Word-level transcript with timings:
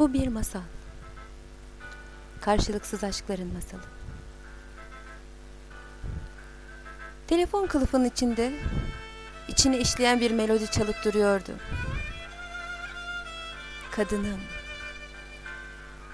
Bu 0.00 0.12
bir 0.12 0.28
masal. 0.28 0.60
Karşılıksız 2.40 3.04
aşkların 3.04 3.52
masalı. 3.54 3.80
Telefon 7.26 7.66
kılıfının 7.66 8.04
içinde 8.04 8.52
içine 9.48 9.78
işleyen 9.78 10.20
bir 10.20 10.30
melodi 10.30 10.70
çalıp 10.70 11.04
duruyordu. 11.04 11.52
Kadınım. 13.90 14.40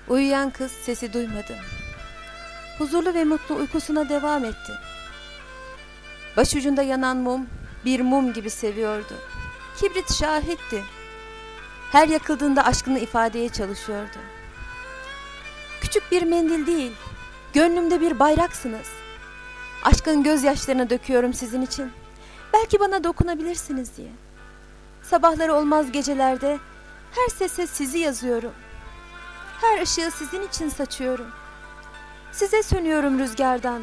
Uyuyan 0.09 0.51
kız 0.51 0.73
sesi 0.73 1.13
duymadı. 1.13 1.57
Huzurlu 2.79 3.15
ve 3.15 3.25
mutlu 3.25 3.55
uykusuna 3.55 4.09
devam 4.09 4.45
etti. 4.45 4.73
Başucunda 6.37 6.83
yanan 6.83 7.17
mum 7.17 7.47
bir 7.85 8.01
mum 8.01 8.33
gibi 8.33 8.51
seviyordu. 8.51 9.15
Kibrit 9.77 10.13
şahitti. 10.13 10.96
Her 11.93 12.09
yakıldığında 12.09 12.65
aşkını 12.65 12.99
ifadeye 12.99 13.49
çalışıyordu. 13.49 14.19
Küçük 15.81 16.13
bir 16.13 16.23
mendil 16.23 16.67
değil, 16.67 16.93
gönlümde 17.53 18.01
bir 18.01 18.19
bayraksınız. 18.19 18.87
Aşkın 19.85 20.23
gözyaşlarını 20.23 20.91
döküyorum 20.91 21.35
sizin 21.35 21.63
için. 21.63 21.93
Belki 22.53 22.81
bana 22.81 23.05
dokunabilirsiniz 23.05 23.97
diye. 23.97 24.11
Sabahları 25.03 25.55
olmaz 25.55 25.93
gecelerde 25.93 26.59
her 27.15 27.29
sese 27.29 27.67
sizi 27.67 27.99
yazıyorum. 27.99 28.53
Her 29.61 29.83
ışığı 29.83 30.11
sizin 30.11 30.43
için 30.43 30.69
saçıyorum. 30.69 31.27
Size 32.33 32.63
sönüyorum 32.63 33.19
rüzgardan. 33.19 33.83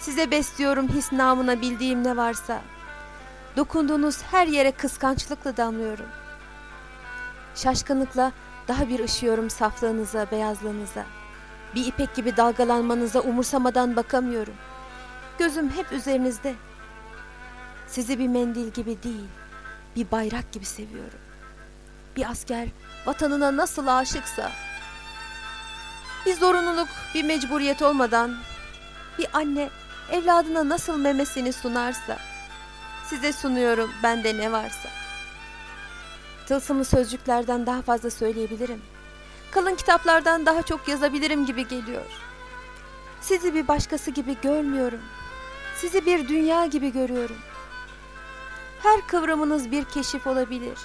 Size 0.00 0.30
besliyorum 0.30 0.88
his 0.88 1.12
namına 1.12 1.60
bildiğim 1.60 2.04
ne 2.04 2.16
varsa. 2.16 2.62
Dokunduğunuz 3.56 4.22
her 4.22 4.46
yere 4.46 4.72
kıskançlıkla 4.72 5.56
damlıyorum. 5.56 6.06
Şaşkınlıkla 7.54 8.32
daha 8.68 8.88
bir 8.88 9.00
ışıyorum 9.00 9.50
saflığınıza, 9.50 10.30
beyazlığınıza. 10.30 11.04
Bir 11.74 11.86
ipek 11.86 12.14
gibi 12.14 12.36
dalgalanmanıza 12.36 13.20
umursamadan 13.20 13.96
bakamıyorum. 13.96 14.54
Gözüm 15.38 15.70
hep 15.70 15.92
üzerinizde. 15.92 16.54
Sizi 17.86 18.18
bir 18.18 18.28
mendil 18.28 18.70
gibi 18.70 19.02
değil, 19.02 19.28
bir 19.96 20.10
bayrak 20.10 20.52
gibi 20.52 20.64
seviyorum. 20.64 21.18
Bir 22.16 22.30
asker 22.30 22.68
vatanına 23.06 23.56
nasıl 23.56 23.86
aşıksa, 23.86 24.50
bir 26.26 26.34
zorunluluk, 26.34 26.88
bir 27.14 27.24
mecburiyet 27.24 27.82
olmadan, 27.82 28.36
bir 29.18 29.26
anne 29.32 29.70
evladına 30.12 30.68
nasıl 30.68 30.98
memesini 30.98 31.52
sunarsa, 31.52 32.18
size 33.06 33.32
sunuyorum 33.32 33.90
bende 34.02 34.36
ne 34.36 34.52
varsa. 34.52 34.88
Tılsımlı 36.50 36.84
sözcüklerden 36.84 37.66
daha 37.66 37.82
fazla 37.82 38.10
söyleyebilirim. 38.10 38.82
Kalın 39.50 39.74
kitaplardan 39.74 40.46
daha 40.46 40.62
çok 40.62 40.88
yazabilirim 40.88 41.46
gibi 41.46 41.68
geliyor. 41.68 42.04
Sizi 43.20 43.54
bir 43.54 43.68
başkası 43.68 44.10
gibi 44.10 44.36
görmüyorum. 44.42 45.00
Sizi 45.76 46.06
bir 46.06 46.28
dünya 46.28 46.66
gibi 46.66 46.92
görüyorum. 46.92 47.36
Her 48.82 49.06
kıvrımınız 49.06 49.70
bir 49.70 49.84
keşif 49.84 50.26
olabilir. 50.26 50.78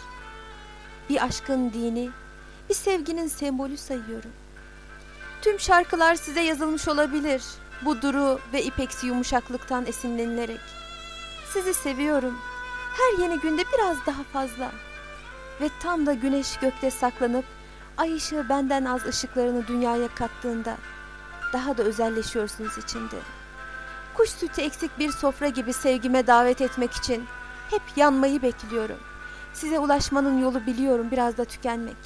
Bir 1.09 1.23
aşkın 1.23 1.73
dini, 1.73 2.09
bir 2.69 2.73
sevginin 2.73 3.27
sembolü 3.27 3.77
sayıyorum. 3.77 4.31
Tüm 5.41 5.59
şarkılar 5.59 6.15
size 6.15 6.41
yazılmış 6.41 6.87
olabilir. 6.87 7.43
Bu 7.85 8.01
duru 8.01 8.39
ve 8.53 8.63
ipeksi 8.63 9.07
yumuşaklıktan 9.07 9.85
esinlenilerek. 9.85 10.61
Sizi 11.53 11.73
seviyorum. 11.73 12.37
Her 12.97 13.23
yeni 13.23 13.39
günde 13.39 13.63
biraz 13.73 14.05
daha 14.05 14.23
fazla. 14.23 14.71
Ve 15.61 15.69
tam 15.79 16.05
da 16.05 16.13
güneş 16.13 16.57
gökte 16.57 16.91
saklanıp 16.91 17.45
ay 17.97 18.15
ışığı 18.15 18.49
benden 18.49 18.85
az 18.85 19.05
ışıklarını 19.05 19.67
dünyaya 19.67 20.07
kattığında 20.07 20.77
daha 21.53 21.77
da 21.77 21.83
özelleşiyorsunuz 21.83 22.77
içinde. 22.77 23.15
Kuş 24.13 24.29
sütü 24.29 24.61
eksik 24.61 24.99
bir 24.99 25.11
sofra 25.11 25.47
gibi 25.47 25.73
sevgime 25.73 26.27
davet 26.27 26.61
etmek 26.61 26.93
için 26.93 27.25
hep 27.69 27.81
yanmayı 27.95 28.41
bekliyorum. 28.41 28.99
Size 29.53 29.79
ulaşmanın 29.79 30.41
yolu 30.41 30.65
biliyorum 30.65 31.07
biraz 31.11 31.37
da 31.37 31.45
tükenmek. 31.45 31.97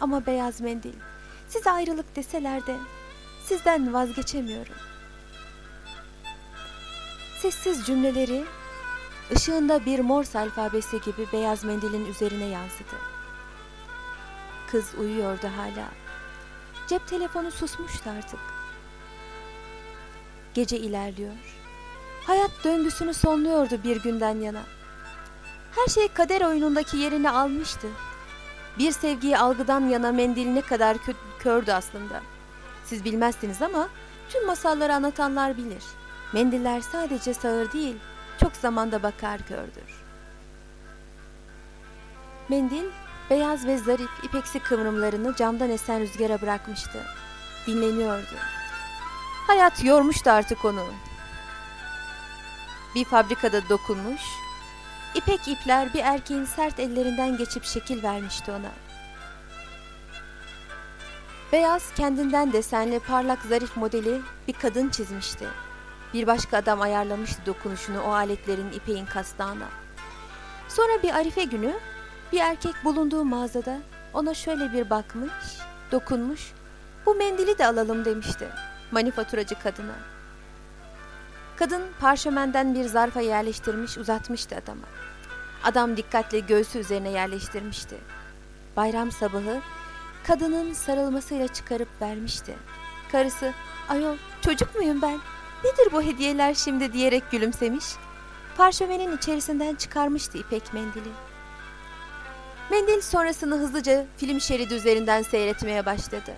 Ama 0.00 0.26
beyaz 0.26 0.60
mendil, 0.60 0.94
size 1.48 1.70
ayrılık 1.70 2.16
deseler 2.16 2.66
de 2.66 2.76
sizden 3.44 3.94
vazgeçemiyorum. 3.94 4.74
Sessiz 7.38 7.86
cümleleri 7.86 8.44
ışığında 9.36 9.84
bir 9.86 9.98
Morse 10.00 10.38
alfabesi 10.38 11.00
gibi 11.00 11.26
beyaz 11.32 11.64
mendilin 11.64 12.06
üzerine 12.06 12.44
yansıdı. 12.44 12.96
Kız 14.70 14.94
uyuyordu 14.98 15.46
hala. 15.56 15.88
Cep 16.88 17.08
telefonu 17.08 17.50
susmuştu 17.50 18.10
artık. 18.18 18.40
Gece 20.54 20.78
ilerliyor. 20.78 21.32
Hayat 22.26 22.50
döngüsünü 22.64 23.14
sonluyordu 23.14 23.78
bir 23.84 24.02
günden 24.02 24.40
yana. 24.40 24.62
Her 25.76 25.86
şey 25.86 26.08
kader 26.08 26.40
oyunundaki 26.40 26.96
yerini 26.96 27.30
almıştı. 27.30 27.88
Bir 28.78 28.92
sevgiyi 28.92 29.38
algıdan 29.38 29.88
yana 29.88 30.12
mendil 30.12 30.46
ne 30.46 30.60
kadar 30.60 30.96
kö- 30.96 31.14
kördü 31.38 31.72
aslında. 31.72 32.20
Siz 32.84 33.04
bilmezsiniz 33.04 33.62
ama 33.62 33.88
tüm 34.28 34.46
masalları 34.46 34.94
anlatanlar 34.94 35.56
bilir. 35.56 35.84
Mendiller 36.32 36.80
sadece 36.80 37.34
sağır 37.34 37.72
değil, 37.72 37.96
çok 38.48 38.56
zamanda 38.56 39.02
bakar 39.02 39.40
kördür. 39.42 40.04
Mendil, 42.48 42.84
beyaz 43.30 43.66
ve 43.66 43.78
zarif 43.78 44.24
ipeksi 44.24 44.58
kıvrımlarını 44.58 45.36
camdan 45.36 45.70
esen 45.70 46.00
rüzgara 46.00 46.40
bırakmıştı. 46.40 47.04
Dinleniyordu. 47.66 48.36
Hayat 49.46 49.84
yormuştu 49.84 50.30
artık 50.30 50.64
onu. 50.64 50.84
Bir 52.94 53.04
fabrikada 53.04 53.68
dokunmuş, 53.68 54.22
ipek 55.14 55.48
ipler 55.48 55.94
bir 55.94 56.00
erkeğin 56.04 56.44
sert 56.44 56.80
ellerinden 56.80 57.36
geçip 57.36 57.64
şekil 57.64 58.02
vermişti 58.02 58.52
ona. 58.52 58.72
Beyaz 61.52 61.94
kendinden 61.94 62.52
desenli 62.52 63.00
parlak 63.00 63.42
zarif 63.42 63.76
modeli 63.76 64.20
bir 64.48 64.52
kadın 64.52 64.88
çizmişti. 64.88 65.48
Bir 66.14 66.26
başka 66.26 66.56
adam 66.56 66.80
ayarlamıştı 66.80 67.46
dokunuşunu 67.46 68.02
o 68.02 68.12
aletlerin 68.12 68.72
ipeğin 68.72 69.06
kastağına. 69.06 69.68
Sonra 70.68 71.02
bir 71.02 71.14
arife 71.14 71.44
günü 71.44 71.74
bir 72.32 72.40
erkek 72.40 72.74
bulunduğu 72.84 73.24
mağazada 73.24 73.78
ona 74.14 74.34
şöyle 74.34 74.72
bir 74.72 74.90
bakmış, 74.90 75.58
dokunmuş. 75.92 76.52
Bu 77.06 77.14
mendili 77.14 77.58
de 77.58 77.66
alalım 77.66 78.04
demişti 78.04 78.48
manifaturacı 78.90 79.54
kadına. 79.54 79.94
Kadın 81.56 81.82
parşömenden 82.00 82.74
bir 82.74 82.84
zarfa 82.84 83.20
yerleştirmiş 83.20 83.98
uzatmıştı 83.98 84.56
adama. 84.56 84.86
Adam 85.64 85.96
dikkatle 85.96 86.40
göğsü 86.40 86.78
üzerine 86.78 87.10
yerleştirmişti. 87.10 87.96
Bayram 88.76 89.12
sabahı 89.12 89.60
kadının 90.26 90.72
sarılmasıyla 90.72 91.48
çıkarıp 91.48 91.88
vermişti. 92.00 92.54
Karısı, 93.12 93.52
ayol 93.88 94.16
çocuk 94.40 94.76
muyum 94.76 95.02
ben? 95.02 95.18
Nedir 95.64 95.92
bu 95.92 96.02
hediyeler 96.02 96.54
şimdi 96.54 96.92
diyerek 96.92 97.30
gülümsemiş. 97.30 97.84
Parşömenin 98.56 99.16
içerisinden 99.16 99.74
çıkarmıştı 99.74 100.38
ipek 100.38 100.74
mendili. 100.74 101.08
Mendil 102.70 103.00
sonrasını 103.00 103.54
hızlıca 103.54 104.06
film 104.16 104.40
şeridi 104.40 104.74
üzerinden 104.74 105.22
seyretmeye 105.22 105.86
başladı. 105.86 106.34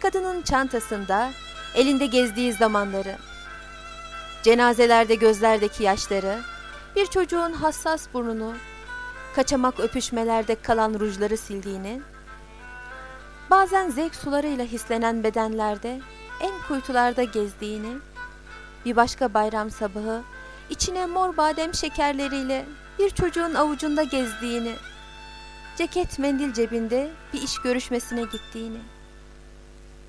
Kadının 0.00 0.42
çantasında 0.42 1.30
elinde 1.74 2.06
gezdiği 2.06 2.52
zamanları, 2.52 3.16
cenazelerde 4.42 5.14
gözlerdeki 5.14 5.82
yaşları, 5.82 6.38
bir 6.96 7.06
çocuğun 7.06 7.52
hassas 7.52 8.06
burnunu, 8.14 8.54
kaçamak 9.34 9.80
öpüşmelerde 9.80 10.54
kalan 10.54 10.94
rujları 11.00 11.36
sildiğini, 11.36 12.00
bazen 13.50 13.90
zevk 13.90 14.14
sularıyla 14.14 14.64
hislenen 14.64 15.24
bedenlerde 15.24 16.00
en 16.40 16.52
kuytularda 16.68 17.22
gezdiğini, 17.22 17.96
bir 18.84 18.96
başka 18.96 19.34
bayram 19.34 19.70
sabahı 19.70 20.22
içine 20.70 21.06
mor 21.06 21.36
badem 21.36 21.74
şekerleriyle 21.74 22.66
bir 22.98 23.10
çocuğun 23.10 23.54
avucunda 23.54 24.02
gezdiğini, 24.02 24.74
ceket 25.76 26.18
mendil 26.18 26.52
cebinde 26.52 27.10
bir 27.32 27.42
iş 27.42 27.58
görüşmesine 27.58 28.22
gittiğini, 28.22 28.80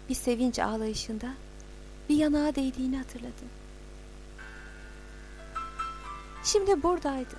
bir 0.10 0.16
sevinç 0.16 0.60
ağlayışında 0.60 1.28
bir 2.10 2.16
yanağa 2.16 2.56
değdiğini 2.56 2.98
hatırladı. 2.98 3.44
Şimdi 6.44 6.84
buradaydı. 6.84 7.36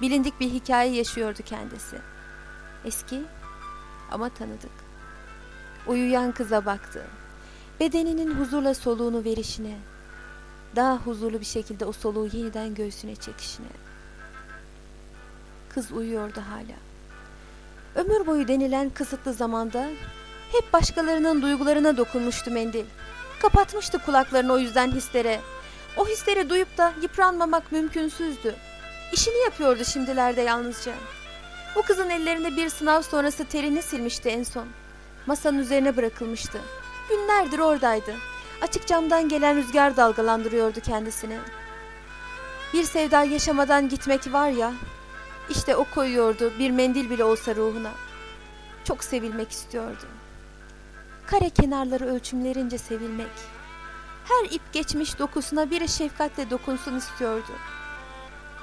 Bilindik 0.00 0.40
bir 0.40 0.50
hikaye 0.50 0.94
yaşıyordu 0.94 1.38
kendisi. 1.44 1.96
Eski 2.84 3.22
ama 4.10 4.28
tanıdık. 4.28 4.70
Uyuyan 5.86 6.32
kıza 6.32 6.66
baktı. 6.66 7.06
Bedeninin 7.80 8.34
huzurla 8.34 8.74
soluğunu 8.74 9.24
verişine, 9.24 9.78
daha 10.76 10.96
huzurlu 10.96 11.40
bir 11.40 11.44
şekilde 11.44 11.84
o 11.84 11.92
soluğu 11.92 12.26
yeniden 12.32 12.74
göğsüne 12.74 13.16
çekişine. 13.16 13.66
Kız 15.68 15.92
uyuyordu 15.92 16.40
hala. 16.50 16.76
Ömür 17.94 18.26
boyu 18.26 18.48
denilen 18.48 18.90
kısıtlı 18.90 19.32
zamanda 19.32 19.88
hep 20.52 20.72
başkalarının 20.72 21.42
duygularına 21.42 21.96
dokunmuştu 21.96 22.50
mendil. 22.50 22.84
Kapatmıştı 23.42 23.98
kulaklarını 23.98 24.52
o 24.52 24.58
yüzden 24.58 24.90
hislere. 24.90 25.40
O 25.96 26.08
hisleri 26.08 26.50
duyup 26.50 26.78
da 26.78 26.92
yıpranmamak 27.02 27.72
mümkünsüzdü. 27.72 28.54
İşini 29.12 29.44
yapıyordu 29.44 29.84
şimdilerde 29.84 30.40
yalnızca. 30.40 30.92
Bu 31.76 31.82
kızın 31.82 32.10
ellerinde 32.10 32.56
bir 32.56 32.68
sınav 32.68 33.02
sonrası 33.02 33.44
terini 33.44 33.82
silmişti 33.82 34.28
en 34.28 34.42
son. 34.42 34.66
Masanın 35.26 35.58
üzerine 35.58 35.96
bırakılmıştı. 35.96 36.58
Günlerdir 37.12 37.58
oradaydı. 37.58 38.14
Açık 38.62 38.86
camdan 38.86 39.28
gelen 39.28 39.56
rüzgar 39.56 39.96
dalgalandırıyordu 39.96 40.80
kendisini. 40.80 41.38
Bir 42.72 42.84
sevda 42.84 43.22
yaşamadan 43.22 43.88
gitmek 43.88 44.32
var 44.32 44.48
ya, 44.48 44.72
işte 45.50 45.76
o 45.76 45.84
koyuyordu 45.84 46.52
bir 46.58 46.70
mendil 46.70 47.10
bile 47.10 47.24
olsa 47.24 47.54
ruhuna. 47.54 47.90
Çok 48.84 49.04
sevilmek 49.04 49.50
istiyordu. 49.50 50.06
Kare 51.26 51.50
kenarları 51.50 52.06
ölçümlerince 52.06 52.78
sevilmek. 52.78 53.32
Her 54.24 54.50
ip 54.50 54.72
geçmiş 54.72 55.18
dokusuna 55.18 55.70
biri 55.70 55.88
şefkatle 55.88 56.50
dokunsun 56.50 56.96
istiyordu. 56.96 57.52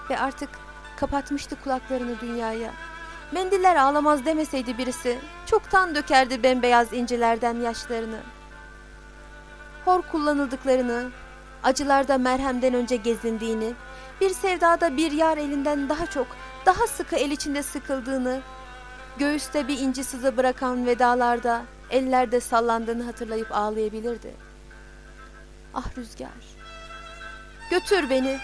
Ve 0.09 0.19
artık 0.19 0.49
kapatmıştı 0.97 1.55
kulaklarını 1.63 2.19
dünyaya. 2.21 2.71
Mendiller 3.31 3.75
ağlamaz 3.75 4.25
demeseydi 4.25 4.77
birisi, 4.77 5.19
çoktan 5.45 5.95
dökerdi 5.95 6.43
bembeyaz 6.43 6.93
incilerden 6.93 7.61
yaşlarını. 7.61 8.19
Hor 9.85 10.01
kullanıldıklarını, 10.01 11.09
acılarda 11.63 12.17
merhemden 12.17 12.73
önce 12.73 12.95
gezindiğini, 12.95 13.73
bir 14.21 14.29
sevdada 14.29 14.97
bir 14.97 15.11
yar 15.11 15.37
elinden 15.37 15.89
daha 15.89 16.05
çok, 16.05 16.27
daha 16.65 16.87
sıkı 16.87 17.15
el 17.15 17.31
içinde 17.31 17.63
sıkıldığını, 17.63 18.41
göğüste 19.17 19.67
bir 19.67 19.79
inci 19.79 20.03
sızı 20.03 20.37
bırakan 20.37 20.85
vedalarda 20.85 21.61
ellerde 21.89 22.39
sallandığını 22.39 23.03
hatırlayıp 23.03 23.51
ağlayabilirdi. 23.51 24.33
Ah 25.73 25.97
rüzgar, 25.97 26.29
götür 27.69 28.09
beni, 28.09 28.39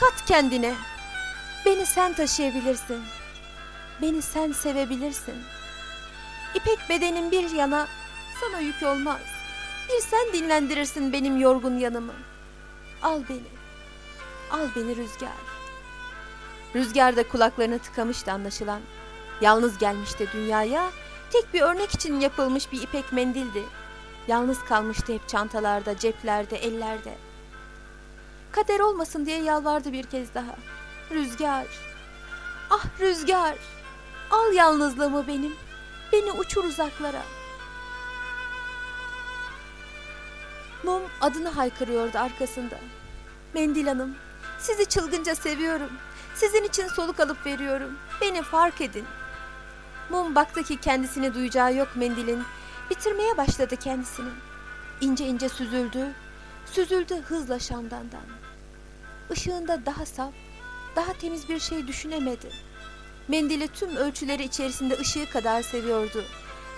kat 0.00 0.24
kendine, 0.26 0.74
beni 1.66 1.86
sen 1.86 2.12
taşıyabilirsin, 2.12 3.02
beni 4.02 4.22
sen 4.22 4.52
sevebilirsin. 4.52 5.34
İpek 6.54 6.78
bedenin 6.88 7.30
bir 7.30 7.50
yana 7.50 7.86
sana 8.40 8.60
yük 8.60 8.82
olmaz, 8.82 9.20
bir 9.88 10.00
sen 10.00 10.32
dinlendirirsin 10.32 11.12
benim 11.12 11.40
yorgun 11.40 11.78
yanımı. 11.78 12.12
Al 13.02 13.20
beni, 13.28 13.48
al 14.50 14.68
beni 14.76 14.96
rüzgar. 14.96 15.30
Rüzgar 16.74 17.16
da 17.16 17.28
kulaklarını 17.28 17.78
tıkamıştı 17.78 18.32
anlaşılan. 18.32 18.80
Yalnız 19.40 19.78
gelmişti 19.78 20.28
dünyaya, 20.32 20.90
tek 21.30 21.54
bir 21.54 21.60
örnek 21.60 21.94
için 21.94 22.20
yapılmış 22.20 22.72
bir 22.72 22.82
ipek 22.82 23.12
mendildi. 23.12 23.62
Yalnız 24.28 24.64
kalmıştı 24.64 25.12
hep 25.12 25.28
çantalarda, 25.28 25.98
ceplerde, 25.98 26.56
ellerde. 26.56 27.14
Kader 28.52 28.80
olmasın 28.80 29.26
diye 29.26 29.42
yalvardı 29.42 29.92
bir 29.92 30.04
kez 30.04 30.34
daha. 30.34 30.56
Rüzgar, 31.10 31.66
ah 32.70 33.00
rüzgar, 33.00 33.56
al 34.30 34.52
yalnızlığımı 34.52 35.26
benim, 35.26 35.54
beni 36.12 36.32
uçur 36.32 36.64
uzaklara. 36.64 37.22
Mum 40.84 41.02
adını 41.20 41.48
haykırıyordu 41.48 42.18
arkasında. 42.18 42.74
Mendil 43.54 43.86
Hanım, 43.86 44.14
sizi 44.58 44.86
çılgınca 44.86 45.34
seviyorum. 45.34 45.90
Sizin 46.34 46.64
için 46.64 46.88
soluk 46.88 47.20
alıp 47.20 47.46
veriyorum. 47.46 47.98
Beni 48.20 48.42
fark 48.42 48.80
edin. 48.80 49.04
Mum 50.10 50.34
baktı 50.34 50.62
ki 50.62 50.76
kendisini 50.76 51.34
duyacağı 51.34 51.74
yok 51.74 51.88
mendilin. 51.96 52.42
Bitirmeye 52.90 53.36
başladı 53.36 53.76
kendisini. 53.76 54.30
İnce 55.00 55.26
ince 55.26 55.48
süzüldü. 55.48 56.12
Süzüldü 56.66 57.14
hızla 57.14 57.58
şamdandan. 57.58 58.24
Işığında 59.32 59.86
daha 59.86 60.06
saf, 60.06 60.32
daha 60.96 61.12
temiz 61.12 61.48
bir 61.48 61.58
şey 61.58 61.86
düşünemedi. 61.86 62.50
Mendili 63.28 63.68
tüm 63.68 63.96
ölçüleri 63.96 64.42
içerisinde 64.42 64.98
ışığı 64.98 65.30
kadar 65.30 65.62
seviyordu. 65.62 66.24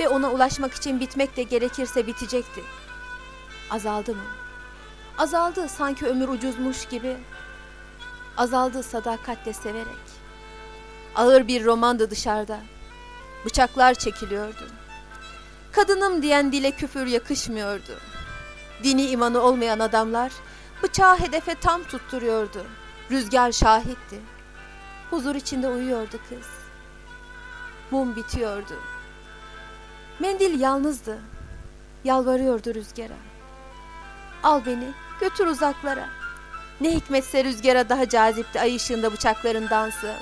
Ve 0.01 0.09
ona 0.09 0.31
ulaşmak 0.31 0.75
için 0.75 1.01
bitmek 1.01 1.37
de 1.37 1.43
gerekirse 1.43 2.07
bitecekti. 2.07 2.63
Azaldı 3.71 4.15
mı? 4.15 4.23
Azaldı 5.19 5.69
sanki 5.69 6.07
ömür 6.07 6.29
ucuzmuş 6.29 6.87
gibi. 6.87 7.17
Azaldı 8.37 8.83
sadakatle 8.83 9.53
severek. 9.53 10.07
Ağır 11.15 11.49
bir 11.49 11.65
romandı 11.65 12.11
dışarıda. 12.11 12.59
Bıçaklar 13.45 13.95
çekiliyordu. 13.95 14.67
Kadınım 15.73 16.23
diyen 16.23 16.53
dile 16.53 16.71
küfür 16.71 17.07
yakışmıyordu. 17.07 17.93
Dini 18.83 19.07
imanı 19.07 19.41
olmayan 19.41 19.79
adamlar 19.79 20.33
bıçağı 20.83 21.19
hedefe 21.19 21.55
tam 21.55 21.85
tutturuyordu. 21.85 22.67
Rüzgar 23.11 23.53
şahitti. 23.53 24.21
Huzur 25.11 25.35
içinde 25.35 25.69
uyuyordu 25.69 26.17
kız. 26.29 26.47
Mum 27.91 28.17
bitiyordu. 28.17 28.75
Mendil 30.21 30.61
yalnızdı. 30.61 31.19
Yalvarıyordu 32.05 32.75
rüzgara. 32.75 33.17
Al 34.47 34.67
beni, 34.67 34.93
götür 35.21 35.47
uzaklara. 35.47 36.09
Ne 36.81 36.91
hikmetse 36.91 37.45
rüzgara 37.45 37.89
daha 37.89 38.09
cazipti 38.09 38.61
ay 38.61 38.77
ışığında 38.77 39.13
bıçakların 39.13 39.71
dansı. 39.71 40.15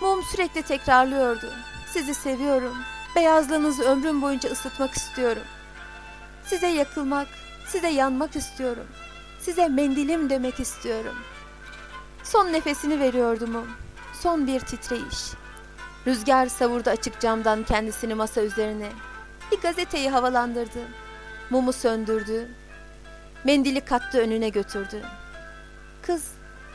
Mum 0.00 0.22
sürekli 0.22 0.62
tekrarlıyordu. 0.62 1.52
Sizi 1.92 2.14
seviyorum. 2.14 2.76
Beyazlığınızı 3.16 3.82
ömrüm 3.82 4.22
boyunca 4.22 4.50
ısıtmak 4.50 4.94
istiyorum. 4.94 5.42
Size 6.46 6.66
yakılmak, 6.66 7.28
size 7.66 7.88
yanmak 7.88 8.36
istiyorum. 8.36 8.86
Size 9.40 9.68
mendilim 9.68 10.30
demek 10.30 10.60
istiyorum. 10.60 11.16
Son 12.22 12.52
nefesini 12.52 13.00
veriyordu 13.00 13.46
mum. 13.46 13.68
Son 14.20 14.46
bir 14.46 14.60
titreyiş. 14.60 15.30
Rüzgar 16.06 16.46
savurdu 16.46 16.90
açık 16.90 17.20
camdan 17.20 17.62
kendisini 17.64 18.14
masa 18.14 18.40
üzerine. 18.40 18.88
Bir 19.52 19.60
gazeteyi 19.60 20.10
havalandırdı. 20.10 21.03
Mumu 21.54 21.72
söndürdü. 21.72 22.48
Mendili 23.44 23.80
kattı 23.80 24.18
önüne 24.18 24.48
götürdü. 24.48 25.02
Kız 26.02 26.28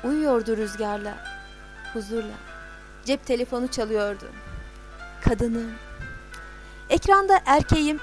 uyuyordu 0.03 0.57
rüzgarla, 0.57 1.17
huzurla. 1.93 2.37
Cep 3.05 3.25
telefonu 3.25 3.67
çalıyordu. 3.67 4.25
Kadını. 5.21 5.65
Ekranda 6.89 7.39
erkeğim 7.45 7.99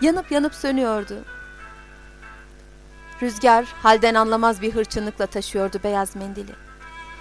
yanıp 0.00 0.32
yanıp 0.32 0.54
sönüyordu. 0.54 1.14
Rüzgar 3.22 3.64
halden 3.64 4.14
anlamaz 4.14 4.62
bir 4.62 4.74
hırçınlıkla 4.74 5.26
taşıyordu 5.26 5.80
beyaz 5.84 6.16
mendili. 6.16 6.52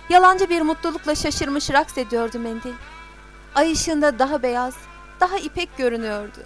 Yalancı 0.10 0.50
bir 0.50 0.62
mutlulukla 0.62 1.16
şaşırmış 1.16 1.72
raks 1.72 1.98
ediyordu 1.98 2.40
mendil. 2.40 2.74
Ay 3.56 3.72
ışığında 3.72 4.20
daha 4.20 4.44
beyaz, 4.44 4.76
daha 5.20 5.38
ipek 5.38 5.78
görünüyordu. 5.78 6.40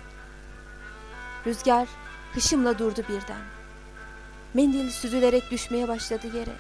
Rüzgar 1.46 1.88
hışımla 2.34 2.80
durdu 2.80 3.02
birden. 3.10 3.42
Mendil 4.54 4.90
süzülerek 4.90 5.52
düşmeye 5.52 5.88
başladı 5.88 6.28
yere. 6.38 6.54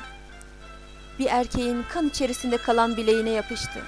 Bir 1.19 1.25
erkeğin 1.25 1.85
kan 1.93 2.07
içerisinde 2.07 2.57
kalan 2.57 2.97
bileğine 2.97 3.29
yapıştı. 3.29 3.81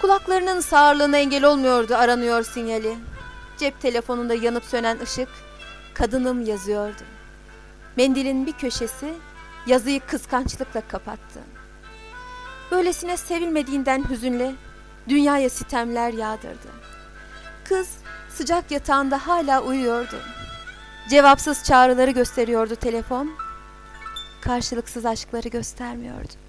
Kulaklarının 0.00 0.60
sağırlığına 0.60 1.16
engel 1.16 1.44
olmuyordu 1.44 1.94
aranıyor 1.94 2.42
sinyali. 2.42 2.96
Cep 3.58 3.80
telefonunda 3.80 4.34
yanıp 4.34 4.64
sönen 4.64 4.98
ışık, 5.00 5.28
kadınım 5.94 6.44
yazıyordu. 6.44 7.02
Mendilin 7.96 8.46
bir 8.46 8.52
köşesi 8.52 9.14
yazıyı 9.66 10.00
kıskançlıkla 10.00 10.80
kapattı. 10.80 11.40
Böylesine 12.70 13.16
sevilmediğinden 13.16 14.10
hüzünle 14.10 14.54
dünyaya 15.08 15.50
sitemler 15.50 16.12
yağdırdı. 16.12 16.68
Kız 17.64 17.88
sıcak 18.28 18.70
yatağında 18.70 19.26
hala 19.26 19.62
uyuyordu. 19.62 20.16
Cevapsız 21.10 21.64
çağrıları 21.64 22.10
gösteriyordu 22.10 22.76
telefon. 22.76 23.30
Karşılıksız 24.40 25.06
aşkları 25.06 25.48
göstermiyordu. 25.48 26.45